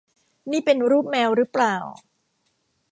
[0.51, 1.75] นี่เป็นรูปแมวรึเปล่า